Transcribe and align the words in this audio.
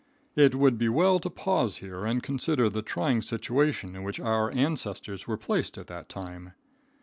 It 0.35 0.55
would 0.55 0.79
be 0.79 0.89
well 0.89 1.19
to 1.19 1.29
pause 1.29 1.77
here 1.77 2.05
and 2.07 2.23
consider 2.23 2.71
the 2.71 2.81
trying 2.81 3.21
situation 3.21 3.95
in 3.95 4.01
which 4.01 4.19
our 4.19 4.49
ancestors 4.57 5.27
were 5.27 5.37
placed 5.37 5.77
at 5.77 5.85
that 5.85 6.09
time. 6.09 6.53